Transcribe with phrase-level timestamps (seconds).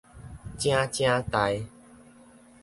[0.57, 1.61] 汫汫代